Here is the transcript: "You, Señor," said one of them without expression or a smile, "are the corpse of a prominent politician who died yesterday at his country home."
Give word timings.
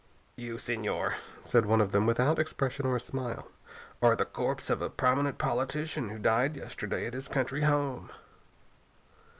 "You, 0.35 0.55
Señor," 0.55 1.13
said 1.43 1.67
one 1.67 1.79
of 1.79 1.91
them 1.91 2.07
without 2.07 2.39
expression 2.39 2.87
or 2.87 2.95
a 2.95 2.99
smile, 2.99 3.51
"are 4.01 4.15
the 4.15 4.25
corpse 4.25 4.71
of 4.71 4.81
a 4.81 4.89
prominent 4.89 5.37
politician 5.37 6.09
who 6.09 6.17
died 6.17 6.57
yesterday 6.57 7.05
at 7.05 7.13
his 7.13 7.27
country 7.27 7.61
home." 7.61 8.09